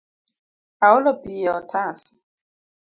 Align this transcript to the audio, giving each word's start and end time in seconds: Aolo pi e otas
Aolo 0.87 1.11
pi 1.21 1.33
e 1.45 1.49
otas 1.57 1.99